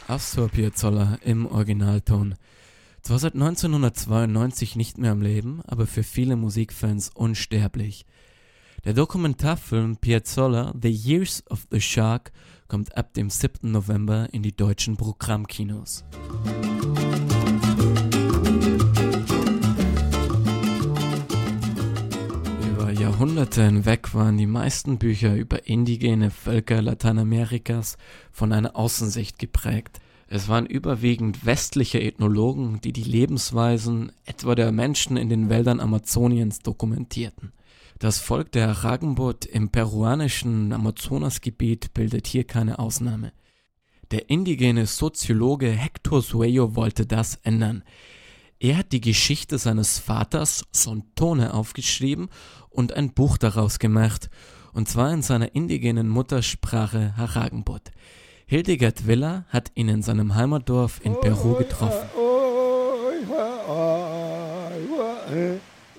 Astor 0.06 0.48
Piazzolla 0.48 1.18
im 1.24 1.46
Originalton. 1.46 2.36
Zwar 3.02 3.18
seit 3.18 3.34
1992 3.34 4.76
nicht 4.76 4.98
mehr 4.98 5.12
am 5.12 5.22
Leben, 5.22 5.62
aber 5.66 5.86
für 5.86 6.02
viele 6.02 6.36
Musikfans 6.36 7.10
unsterblich. 7.14 8.04
Der 8.84 8.94
Dokumentarfilm 8.94 9.96
Piazzolla 9.96 10.74
The 10.80 10.90
Years 10.90 11.42
of 11.50 11.66
the 11.70 11.80
Shark 11.80 12.32
kommt 12.68 12.96
ab 12.96 13.12
dem 13.14 13.28
7. 13.28 13.70
November 13.70 14.28
in 14.32 14.42
die 14.42 14.56
deutschen 14.56 14.96
Programmkinos. 14.96 16.04
Über 22.70 22.90
Jahrhunderte 22.92 23.64
hinweg 23.64 24.14
waren 24.14 24.38
die 24.38 24.46
meisten 24.46 24.98
Bücher 24.98 25.34
über 25.34 25.66
indigene 25.66 26.30
Völker 26.30 26.80
Lateinamerikas 26.80 27.98
von 28.30 28.52
einer 28.52 28.76
Außensicht 28.76 29.38
geprägt. 29.38 30.00
Es 30.32 30.48
waren 30.48 30.66
überwiegend 30.66 31.44
westliche 31.44 32.00
Ethnologen, 32.00 32.80
die 32.80 32.92
die 32.92 33.02
Lebensweisen 33.02 34.12
etwa 34.24 34.54
der 34.54 34.70
Menschen 34.70 35.16
in 35.16 35.28
den 35.28 35.48
Wäldern 35.48 35.80
Amazoniens 35.80 36.60
dokumentierten. 36.60 37.52
Das 37.98 38.20
Volk 38.20 38.52
der 38.52 38.70
Ragenbot 38.70 39.44
im 39.44 39.70
peruanischen 39.70 40.72
Amazonasgebiet 40.72 41.94
bildet 41.94 42.28
hier 42.28 42.44
keine 42.44 42.78
Ausnahme. 42.78 43.32
Der 44.12 44.30
indigene 44.30 44.86
Soziologe 44.86 45.68
Hector 45.68 46.22
Sueyo 46.22 46.76
wollte 46.76 47.06
das 47.06 47.34
ändern. 47.42 47.82
Er 48.60 48.76
hat 48.76 48.92
die 48.92 49.00
Geschichte 49.00 49.58
seines 49.58 49.98
Vaters 49.98 50.64
Sontone 50.70 51.54
aufgeschrieben 51.54 52.28
und 52.68 52.92
ein 52.92 53.14
Buch 53.14 53.36
daraus 53.36 53.80
gemacht, 53.80 54.30
und 54.72 54.88
zwar 54.88 55.12
in 55.12 55.22
seiner 55.22 55.56
indigenen 55.56 56.08
Muttersprache 56.08 57.16
Haragenbot. 57.16 57.90
Hildegard 58.50 59.06
Villa 59.06 59.44
hat 59.50 59.70
ihn 59.76 59.88
in 59.88 60.02
seinem 60.02 60.34
Heimatdorf 60.34 61.00
in 61.04 61.14
Peru 61.20 61.54
getroffen. 61.54 62.10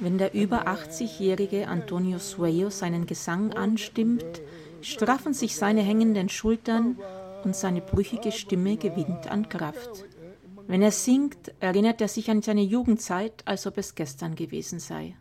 Wenn 0.02 0.18
der 0.18 0.34
über 0.34 0.68
80-jährige 0.68 1.70
Antonio 1.70 2.18
Sueyo 2.20 2.70
seinen 2.70 3.06
Gesang 3.06 3.54
anstimmt, 3.54 4.42
straffen 4.82 5.34
sich 5.34 5.56
seine 5.56 5.82
hängenden 5.82 6.28
Schultern 6.28 6.98
und 7.46 7.56
seine 7.56 7.80
brüchige 7.80 8.34
Stimme 8.34 8.76
gewinnt 8.76 9.32
an 9.32 9.48
Kraft. 9.48 10.04
Wenn 10.68 10.82
er 10.82 10.92
singt, 10.92 11.54
erinnert 11.62 12.02
er 12.02 12.10
sich 12.10 12.30
an 12.30 12.42
seine 12.42 12.64
Jugendzeit, 12.64 13.44
als 13.46 13.66
ob 13.66 13.78
es 13.78 13.96
gestern 13.96 14.36
gewesen 14.36 14.82
sei. 14.82 15.16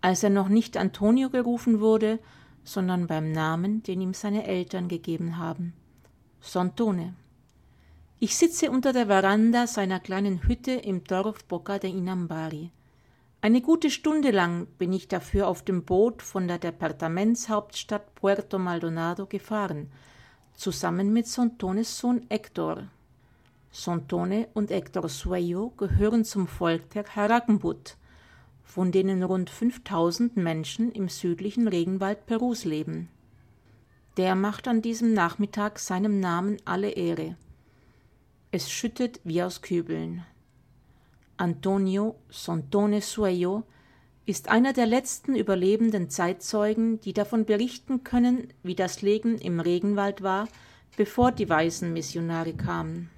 Als 0.00 0.22
er 0.22 0.30
noch 0.30 0.48
nicht 0.48 0.78
Antonio 0.78 1.28
gerufen 1.28 1.80
wurde, 1.80 2.20
sondern 2.62 3.06
beim 3.06 3.32
Namen, 3.32 3.82
den 3.82 4.00
ihm 4.00 4.14
seine 4.14 4.46
Eltern 4.46 4.88
gegeben 4.88 5.36
haben. 5.36 5.74
Sontone. 6.44 7.14
Ich 8.20 8.36
sitze 8.36 8.70
unter 8.70 8.92
der 8.92 9.06
Veranda 9.06 9.66
seiner 9.66 9.98
kleinen 9.98 10.46
Hütte 10.46 10.72
im 10.72 11.02
Dorf 11.02 11.42
Boca 11.46 11.78
de 11.78 11.90
Inambari. 11.90 12.70
Eine 13.40 13.62
gute 13.62 13.90
Stunde 13.90 14.30
lang 14.30 14.66
bin 14.78 14.92
ich 14.92 15.08
dafür 15.08 15.48
auf 15.48 15.62
dem 15.62 15.84
Boot 15.84 16.20
von 16.20 16.46
der 16.46 16.58
Departementshauptstadt 16.58 18.14
Puerto 18.14 18.58
Maldonado 18.58 19.26
gefahren, 19.26 19.90
zusammen 20.54 21.14
mit 21.14 21.26
Sontones 21.26 21.98
Sohn 21.98 22.26
Hector. 22.28 22.88
Sontone 23.72 24.48
und 24.52 24.70
Hector 24.70 25.08
Sueyo 25.08 25.72
gehören 25.78 26.26
zum 26.26 26.46
Volk 26.46 26.90
der 26.90 27.04
Harakenbut, 27.04 27.96
von 28.62 28.92
denen 28.92 29.22
rund 29.22 29.48
5000 29.48 30.36
Menschen 30.36 30.92
im 30.92 31.08
südlichen 31.08 31.68
Regenwald 31.68 32.26
Perus 32.26 32.66
leben. 32.66 33.08
Der 34.16 34.36
macht 34.36 34.68
an 34.68 34.80
diesem 34.80 35.12
Nachmittag 35.12 35.80
seinem 35.80 36.20
Namen 36.20 36.58
alle 36.64 36.90
Ehre. 36.90 37.36
Es 38.52 38.70
schüttet 38.70 39.20
wie 39.24 39.42
aus 39.42 39.60
Kübeln. 39.60 40.24
Antonio 41.36 42.14
Sontone 42.30 43.00
Sueyo 43.00 43.64
ist 44.24 44.48
einer 44.48 44.72
der 44.72 44.86
letzten 44.86 45.34
überlebenden 45.34 46.10
Zeitzeugen, 46.10 47.00
die 47.00 47.12
davon 47.12 47.44
berichten 47.44 48.04
können, 48.04 48.48
wie 48.62 48.76
das 48.76 49.02
Leben 49.02 49.38
im 49.38 49.58
Regenwald 49.58 50.22
war, 50.22 50.48
bevor 50.96 51.32
die 51.32 51.48
weißen 51.48 51.92
Missionare 51.92 52.54
kamen. 52.54 53.10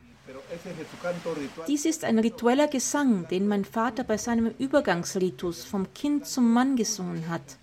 Dies 1.68 1.84
ist 1.84 2.04
ein 2.04 2.18
ritueller 2.18 2.68
Gesang, 2.68 3.28
den 3.28 3.46
mein 3.46 3.66
Vater 3.66 4.02
bei 4.02 4.16
seinem 4.16 4.46
Übergangsritus 4.58 5.64
vom 5.64 5.92
Kind 5.92 6.26
zum 6.26 6.52
Mann 6.54 6.76
gesungen 6.76 7.28
hat, 7.28 7.58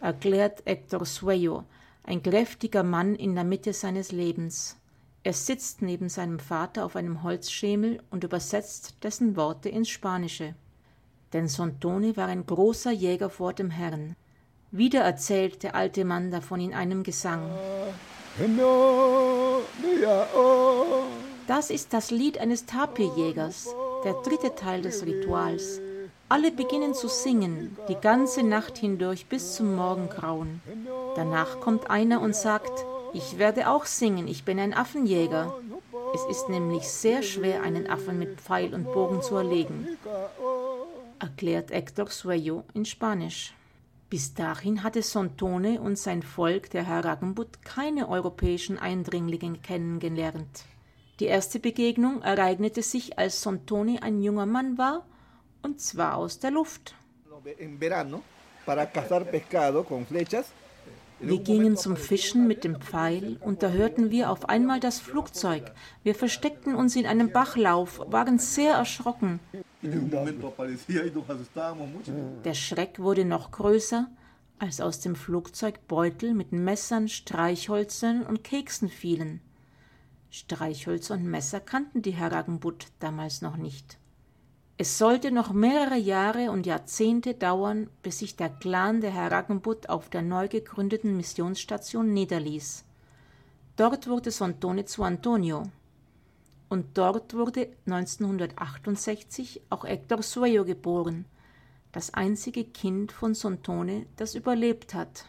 erklärt 0.00 0.62
Hector 0.64 1.04
Sueyo, 1.04 1.64
ein 2.04 2.22
kräftiger 2.22 2.82
Mann 2.82 3.14
in 3.14 3.34
der 3.34 3.44
Mitte 3.44 3.72
seines 3.72 4.12
Lebens. 4.12 4.76
Er 5.22 5.32
sitzt 5.32 5.80
neben 5.80 6.10
seinem 6.10 6.38
Vater 6.38 6.84
auf 6.84 6.96
einem 6.96 7.22
Holzschemel 7.22 8.02
und 8.10 8.24
übersetzt 8.24 9.02
dessen 9.02 9.36
Worte 9.36 9.70
ins 9.70 9.88
Spanische. 9.88 10.54
Denn 11.32 11.48
Sontone 11.48 12.16
war 12.16 12.28
ein 12.28 12.44
großer 12.44 12.92
Jäger 12.92 13.30
vor 13.30 13.54
dem 13.54 13.70
Herrn. 13.70 14.16
Wieder 14.70 15.00
erzählt 15.00 15.62
der 15.62 15.74
alte 15.74 16.04
Mann 16.04 16.30
davon 16.30 16.60
in 16.60 16.74
einem 16.74 17.04
Gesang. 17.04 17.50
Das 21.46 21.70
ist 21.70 21.92
das 21.92 22.10
Lied 22.10 22.38
eines 22.38 22.66
Tapirjägers, 22.66 23.74
der 24.04 24.14
dritte 24.24 24.54
Teil 24.54 24.82
des 24.82 25.06
Rituals. 25.06 25.80
Alle 26.28 26.50
beginnen 26.50 26.94
zu 26.94 27.08
singen, 27.08 27.76
die 27.88 27.94
ganze 27.94 28.42
Nacht 28.42 28.76
hindurch 28.78 29.26
bis 29.26 29.54
zum 29.54 29.74
Morgengrauen. 29.74 30.60
Danach 31.16 31.60
kommt 31.60 31.90
einer 31.90 32.20
und 32.20 32.34
sagt, 32.34 32.84
ich 33.12 33.38
werde 33.38 33.70
auch 33.70 33.86
singen, 33.86 34.26
ich 34.26 34.44
bin 34.44 34.58
ein 34.58 34.74
Affenjäger. 34.74 35.54
Es 36.14 36.24
ist 36.26 36.48
nämlich 36.48 36.88
sehr 36.88 37.22
schwer, 37.22 37.62
einen 37.62 37.88
Affen 37.88 38.18
mit 38.18 38.40
Pfeil 38.40 38.74
und 38.74 38.84
Bogen 38.84 39.22
zu 39.22 39.36
erlegen, 39.36 39.88
erklärt 41.18 41.70
Hector 41.70 42.08
Sueyo 42.10 42.64
in 42.74 42.84
Spanisch. 42.84 43.54
Bis 44.10 44.34
dahin 44.34 44.82
hatte 44.82 45.02
Sontone 45.02 45.80
und 45.80 45.98
sein 45.98 46.22
Volk, 46.22 46.70
der 46.70 46.86
Haragenbut, 46.86 47.62
keine 47.64 48.08
europäischen 48.08 48.78
Eindringlinge 48.78 49.58
kennengelernt. 49.58 50.64
Die 51.20 51.26
erste 51.26 51.60
Begegnung 51.60 52.22
ereignete 52.22 52.82
sich, 52.82 53.18
als 53.18 53.40
Sontone 53.40 54.02
ein 54.02 54.20
junger 54.20 54.46
Mann 54.46 54.78
war, 54.78 55.06
und 55.62 55.80
zwar 55.80 56.16
aus 56.16 56.38
der 56.38 56.50
Luft. 56.50 56.94
Wir 61.26 61.38
gingen 61.38 61.76
zum 61.76 61.96
Fischen 61.96 62.46
mit 62.46 62.64
dem 62.64 62.80
Pfeil 62.80 63.38
und 63.40 63.62
da 63.62 63.70
hörten 63.70 64.10
wir 64.10 64.30
auf 64.30 64.48
einmal 64.48 64.80
das 64.80 65.00
Flugzeug. 65.00 65.72
Wir 66.02 66.14
versteckten 66.14 66.74
uns 66.74 66.96
in 66.96 67.06
einem 67.06 67.32
Bachlauf, 67.32 68.00
waren 68.06 68.38
sehr 68.38 68.74
erschrocken. 68.74 69.40
Der 72.44 72.54
Schreck 72.54 72.98
wurde 72.98 73.24
noch 73.24 73.50
größer, 73.50 74.06
als 74.58 74.80
aus 74.80 75.00
dem 75.00 75.16
Flugzeug 75.16 75.86
Beutel 75.88 76.34
mit 76.34 76.52
Messern, 76.52 77.08
Streichhölzern 77.08 78.22
und 78.22 78.44
Keksen 78.44 78.88
fielen. 78.88 79.40
Streichhölzer 80.30 81.14
und 81.14 81.24
Messer 81.24 81.60
kannten 81.60 82.02
die 82.02 82.16
Haragenbut 82.16 82.86
damals 82.98 83.40
noch 83.40 83.56
nicht. 83.56 83.98
Es 84.76 84.98
sollte 84.98 85.30
noch 85.30 85.52
mehrere 85.52 85.96
Jahre 85.96 86.50
und 86.50 86.66
Jahrzehnte 86.66 87.34
dauern, 87.34 87.88
bis 88.02 88.18
sich 88.18 88.34
der 88.34 88.48
Clan 88.48 89.00
der 89.00 89.14
Haragenbut 89.14 89.88
auf 89.88 90.08
der 90.08 90.22
neu 90.22 90.48
gegründeten 90.48 91.16
Missionsstation 91.16 92.12
niederließ. 92.12 92.84
Dort 93.76 94.08
wurde 94.08 94.32
Sontone 94.32 94.84
zu 94.84 95.04
Antonio. 95.04 95.62
Und 96.68 96.98
dort 96.98 97.34
wurde 97.34 97.68
1968 97.86 99.62
auch 99.70 99.84
Hector 99.84 100.22
Sueyo 100.22 100.64
geboren, 100.64 101.24
das 101.92 102.12
einzige 102.12 102.64
Kind 102.64 103.12
von 103.12 103.34
Sontone, 103.34 104.06
das 104.16 104.34
überlebt 104.34 104.94
hat. 104.94 105.26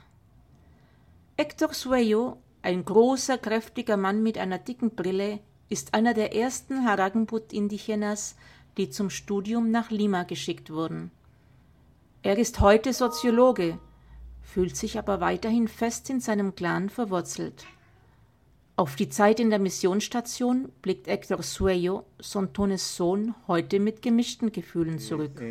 Hector 1.38 1.72
Sueyo 1.72 2.38
ein 2.66 2.84
großer, 2.84 3.38
kräftiger 3.38 3.96
Mann 3.96 4.24
mit 4.24 4.40
einer 4.40 4.58
dicken 4.58 4.96
Brille 4.96 5.40
ist 5.70 5.94
einer 5.94 6.16
der 6.16 6.36
ersten 6.36 6.84
Haragenput-Indigenas, 6.84 8.36
die 8.78 8.90
zum 8.90 9.10
Studium 9.10 9.72
nach 9.72 9.92
Lima 9.92 10.24
geschickt 10.24 10.70
wurden. 10.70 11.12
Er 12.24 12.38
ist 12.38 12.60
heute 12.60 12.94
Soziologe, 12.94 13.78
fühlt 14.42 14.76
sich 14.76 14.98
aber 14.98 15.20
weiterhin 15.22 15.68
fest 15.68 16.10
in 16.10 16.20
seinem 16.20 16.56
Clan 16.56 16.90
verwurzelt. 16.90 17.66
Auf 18.78 18.98
die 18.98 19.08
Zeit 19.08 19.40
in 19.40 19.50
der 19.50 19.60
Missionsstation 19.60 20.70
blickt 20.82 21.08
Hector 21.08 21.42
Sueyo, 21.42 22.04
Sontones 22.20 22.98
Sohn, 22.98 23.34
heute 23.48 23.80
mit 23.80 24.02
gemischten 24.02 24.52
Gefühlen 24.52 25.00
zurück. 25.00 25.42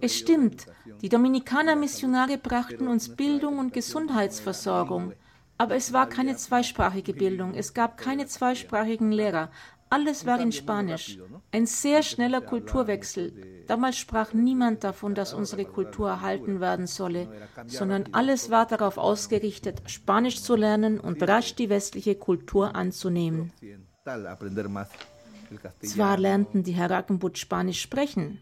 Es 0.00 0.18
stimmt, 0.18 0.66
die 1.00 1.08
Dominikaner-Missionare 1.08 2.36
brachten 2.36 2.88
uns 2.88 3.10
Bildung 3.10 3.60
und 3.60 3.72
Gesundheitsversorgung, 3.72 5.12
aber 5.56 5.76
es 5.76 5.92
war 5.92 6.08
keine 6.08 6.34
zweisprachige 6.34 7.12
Bildung, 7.12 7.54
es 7.54 7.74
gab 7.74 7.96
keine 7.96 8.26
zweisprachigen 8.26 9.12
Lehrer, 9.12 9.52
alles 9.92 10.24
war 10.24 10.40
in 10.40 10.52
Spanisch. 10.52 11.18
Ein 11.50 11.66
sehr 11.66 12.02
schneller 12.02 12.40
Kulturwechsel. 12.40 13.64
Damals 13.66 13.98
sprach 13.98 14.32
niemand 14.32 14.84
davon, 14.84 15.14
dass 15.14 15.34
unsere 15.34 15.66
Kultur 15.66 16.08
erhalten 16.08 16.60
werden 16.60 16.86
solle, 16.86 17.28
sondern 17.66 18.08
alles 18.12 18.50
war 18.50 18.66
darauf 18.66 18.96
ausgerichtet, 18.96 19.82
Spanisch 19.86 20.42
zu 20.42 20.56
lernen 20.56 20.98
und 20.98 21.22
rasch 21.22 21.54
die 21.54 21.68
westliche 21.68 22.14
Kultur 22.14 22.74
anzunehmen. 22.74 23.52
Zwar 25.82 26.16
lernten 26.16 26.62
die 26.62 26.76
Harakenbut 26.76 27.36
Spanisch 27.36 27.82
sprechen, 27.82 28.40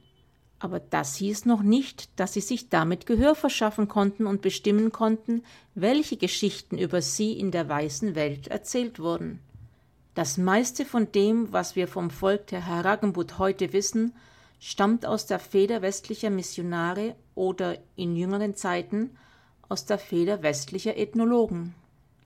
aber 0.61 0.79
das 0.79 1.17
hieß 1.17 1.47
noch 1.47 1.63
nicht, 1.63 2.21
dass 2.21 2.35
sie 2.35 2.41
sich 2.41 2.69
damit 2.69 3.07
Gehör 3.07 3.35
verschaffen 3.35 3.89
konnten 3.89 4.27
und 4.27 4.41
bestimmen 4.41 4.93
konnten, 4.93 5.43
welche 5.75 6.17
Geschichten 6.17 6.79
über 6.79 7.03
sie 7.03 7.33
in 7.33 7.51
der 7.51 7.69
weißen 7.69 8.15
Welt 8.15 8.47
erzählt 8.47 9.01
wurden. 9.01 9.41
Das 10.21 10.37
meiste 10.37 10.85
von 10.85 11.11
dem, 11.13 11.51
was 11.51 11.77
wir 11.77 11.89
vom 11.89 12.11
Volk 12.11 12.49
der 12.49 12.67
Haragenbut 12.67 13.39
heute 13.39 13.73
wissen, 13.73 14.13
stammt 14.61 15.07
aus 15.07 15.25
der 15.25 15.39
Feder 15.39 15.81
westlicher 15.81 16.29
Missionare 16.29 17.17
oder 17.35 17.79
in 17.97 18.15
jüngeren 18.17 18.55
Zeiten 18.55 19.17
aus 19.71 19.87
der 19.87 19.97
Feder 19.97 20.43
westlicher 20.43 20.99
Ethnologen. 20.99 21.75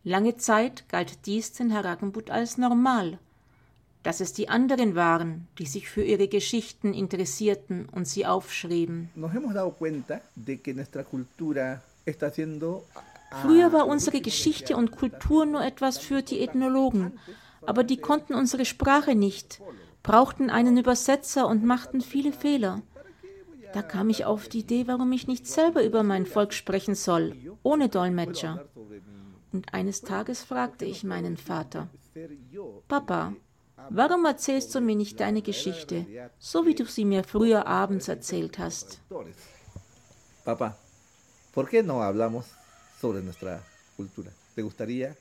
Lange 0.03 0.37
Zeit 0.39 0.89
galt 0.89 1.25
dies 1.27 1.53
den 1.53 1.73
Haragenbut 1.73 2.31
als 2.31 2.59
normal, 2.59 3.21
dass 4.03 4.19
es 4.19 4.33
die 4.33 4.49
anderen 4.49 4.97
waren, 4.97 5.47
die 5.61 5.67
sich 5.67 5.89
für 5.89 6.03
ihre 6.03 6.27
Geschichten 6.27 6.95
interessierten 6.95 7.89
und 7.89 8.09
sie 8.09 8.27
aufschrieben. 8.27 9.09
Früher 13.43 13.73
war 13.73 13.87
unsere 13.87 14.21
Geschichte 14.21 14.77
und 14.77 14.91
Kultur 14.91 15.47
nur 15.47 15.65
etwas 15.65 15.99
für 15.99 16.23
die 16.23 16.41
Ethnologen, 16.41 17.13
aber 17.67 17.85
die 17.85 17.97
konnten 17.97 18.35
unsere 18.35 18.65
Sprache 18.65 19.15
nicht, 19.15 19.61
brauchten 20.03 20.51
einen 20.51 20.77
Übersetzer 20.77 21.47
und 21.47 21.65
machten 21.65 22.01
viele 22.01 22.33
Fehler. 22.33 22.83
Da 23.73 23.83
kam 23.83 24.09
ich 24.09 24.25
auf 24.25 24.49
die 24.49 24.61
Idee, 24.61 24.87
warum 24.87 25.11
ich 25.13 25.27
nicht 25.27 25.47
selber 25.47 25.85
über 25.85 26.03
mein 26.03 26.27
Volk 26.27 26.53
sprechen 26.53 26.95
soll, 26.95 27.35
ohne 27.63 27.89
Dolmetscher. 27.89 28.67
Und 29.53 29.75
eines 29.75 30.03
Tages 30.03 30.43
fragte 30.43 30.85
ich 30.85 31.03
meinen 31.03 31.37
Vater, 31.37 31.89
Papa, 32.87 33.35
warum 33.89 34.25
erzählst 34.25 34.75
du 34.75 34.81
mir 34.81 34.97
nicht 34.97 35.19
deine 35.19 35.43
Geschichte, 35.43 36.07
so 36.39 36.67
wie 36.67 36.75
du 36.75 36.85
sie 36.85 37.05
mir 37.05 37.25
früher 37.25 37.67
abends 37.67 38.09
erzählt 38.09 38.59
hast? 38.59 39.01
Papa, 40.45 40.77
¿por 41.53 41.69
qué 41.69 41.83
no 41.83 42.03
hablamos 42.03 42.45
sobre 43.01 43.23
nuestra 43.23 43.63
cultura? 43.97 44.31
¿Te 44.55 44.63
gustaría 44.63 45.17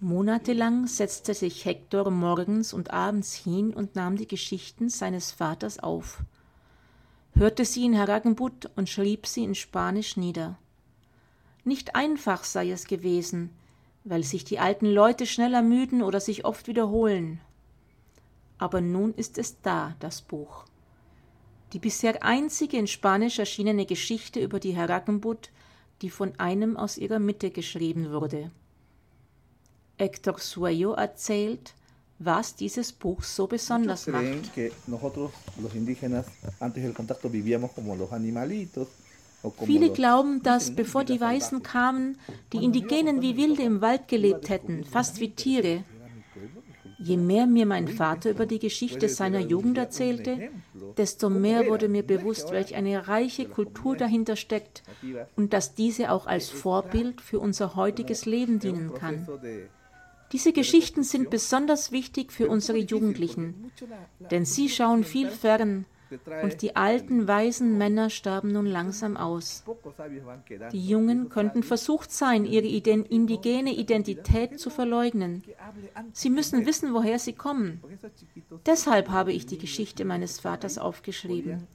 Monatelang 0.00 0.86
setzte 0.86 1.34
sich 1.34 1.64
Hector 1.64 2.10
morgens 2.10 2.72
und 2.72 2.90
abends 2.90 3.34
hin 3.34 3.74
und 3.74 3.94
nahm 3.94 4.16
die 4.16 4.28
Geschichten 4.28 4.88
seines 4.88 5.32
Vaters 5.32 5.78
auf, 5.78 6.22
hörte 7.34 7.64
sie 7.64 7.84
in 7.84 7.98
Haragenbut 7.98 8.70
und 8.76 8.88
schrieb 8.88 9.26
sie 9.26 9.44
in 9.44 9.54
Spanisch 9.54 10.16
nieder. 10.16 10.58
Nicht 11.64 11.94
einfach 11.94 12.44
sei 12.44 12.70
es 12.70 12.86
gewesen, 12.86 13.50
weil 14.04 14.22
sich 14.22 14.44
die 14.44 14.58
alten 14.58 14.86
Leute 14.86 15.26
schnell 15.26 15.52
ermüden 15.52 16.02
oder 16.02 16.20
sich 16.20 16.44
oft 16.44 16.68
wiederholen. 16.68 17.40
Aber 18.58 18.80
nun 18.80 19.12
ist 19.14 19.36
es 19.36 19.60
da, 19.60 19.94
das 19.98 20.22
Buch. 20.22 20.64
Die 21.72 21.78
bisher 21.78 22.22
einzige 22.22 22.78
in 22.78 22.86
Spanisch 22.86 23.38
erschienene 23.38 23.84
Geschichte 23.84 24.40
über 24.40 24.60
die 24.60 24.76
Herakenbut, 24.76 25.50
die 26.02 26.10
von 26.10 26.38
einem 26.38 26.76
aus 26.76 26.98
ihrer 26.98 27.18
Mitte 27.18 27.50
geschrieben 27.50 28.10
wurde. 28.10 28.50
Héctor 29.98 30.38
Sueyo 30.38 30.92
erzählt, 30.92 31.74
was 32.18 32.54
dieses 32.54 32.92
Buch 32.92 33.22
so 33.22 33.46
besonders 33.46 34.06
macht. 34.06 34.50
Viele 39.64 39.90
glauben, 39.92 40.42
dass 40.42 40.70
bevor 40.74 41.04
die 41.04 41.20
Weißen 41.20 41.62
kamen, 41.62 42.18
die 42.52 42.64
Indigenen 42.64 43.22
wie 43.22 43.36
Wilde 43.36 43.62
im 43.62 43.80
Wald 43.80 44.08
gelebt 44.08 44.48
hätten, 44.48 44.84
fast 44.84 45.20
wie 45.20 45.30
Tiere. 45.30 45.84
Je 46.98 47.16
mehr 47.16 47.46
mir 47.46 47.66
mein 47.66 47.88
Vater 47.88 48.30
über 48.30 48.46
die 48.46 48.58
Geschichte 48.58 49.08
seiner 49.08 49.40
Jugend 49.40 49.76
erzählte, 49.76 50.50
desto 50.96 51.28
mehr 51.28 51.66
wurde 51.66 51.88
mir 51.88 52.02
bewusst, 52.02 52.50
welch 52.52 52.74
eine 52.74 53.06
reiche 53.06 53.46
Kultur 53.46 53.96
dahinter 53.96 54.36
steckt 54.36 54.82
und 55.36 55.52
dass 55.52 55.74
diese 55.74 56.10
auch 56.10 56.26
als 56.26 56.48
Vorbild 56.48 57.20
für 57.20 57.38
unser 57.38 57.76
heutiges 57.76 58.24
Leben 58.24 58.60
dienen 58.60 58.94
kann. 58.94 59.28
Diese 60.32 60.52
Geschichten 60.52 61.02
sind 61.02 61.30
besonders 61.30 61.92
wichtig 61.92 62.32
für 62.32 62.48
unsere 62.48 62.78
Jugendlichen, 62.78 63.70
denn 64.30 64.44
sie 64.44 64.68
schauen 64.68 65.04
viel 65.04 65.28
fern 65.28 65.84
und 66.42 66.62
die 66.62 66.76
alten, 66.76 67.26
weisen 67.26 67.78
Männer 67.78 68.10
starben 68.10 68.52
nun 68.52 68.66
langsam 68.66 69.16
aus. 69.16 69.64
Die 70.72 70.86
Jungen 70.86 71.28
könnten 71.28 71.62
versucht 71.62 72.12
sein, 72.12 72.44
ihre 72.44 72.66
indigene 72.66 73.74
Identität 73.74 74.60
zu 74.60 74.70
verleugnen. 74.70 75.42
Sie 76.12 76.30
müssen 76.30 76.66
wissen, 76.66 76.94
woher 76.94 77.18
sie 77.18 77.32
kommen. 77.32 77.82
Deshalb 78.64 79.08
habe 79.08 79.32
ich 79.32 79.46
die 79.46 79.58
Geschichte 79.58 80.04
meines 80.04 80.40
Vaters 80.40 80.78
aufgeschrieben. 80.78 81.66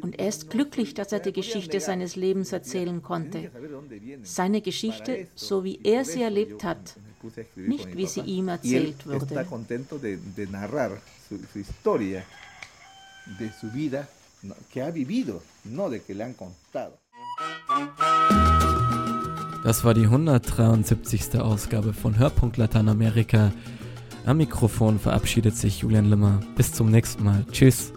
Und 0.00 0.18
er 0.18 0.28
ist 0.28 0.50
glücklich, 0.50 0.94
dass 0.94 1.12
er 1.12 1.20
die 1.20 1.32
Geschichte 1.32 1.80
seines 1.80 2.16
Lebens 2.16 2.52
erzählen 2.52 3.02
konnte. 3.02 3.50
Seine 4.22 4.60
Geschichte, 4.60 5.28
so 5.34 5.64
wie 5.64 5.80
er 5.82 6.04
sie 6.04 6.22
erlebt 6.22 6.64
hat, 6.64 6.96
nicht 7.56 7.96
wie 7.96 8.06
sie 8.06 8.20
ihm 8.20 8.48
erzählt 8.48 9.06
wurde. 9.06 9.46
De 13.38 13.50
su 13.52 13.70
vida 13.70 14.08
que 14.72 14.82
ha 14.82 14.90
vivido, 14.90 15.42
no 15.64 15.90
de 15.90 16.00
que 16.02 16.14
le 16.14 16.24
han 16.24 16.34
contado. 16.34 16.98
Das 19.64 19.84
war 19.84 19.92
die 19.92 20.06
173. 20.06 21.40
Ausgabe 21.40 21.92
von 21.92 22.18
Hörpunkt 22.18 22.56
Lateinamerika. 22.56 23.52
Am 24.24 24.38
Mikrofon 24.38 24.98
verabschiedet 24.98 25.56
sich 25.56 25.80
Julian 25.80 26.06
Limmer. 26.06 26.40
Bis 26.56 26.72
zum 26.72 26.90
nächsten 26.90 27.24
Mal. 27.24 27.44
Tschüss. 27.50 27.92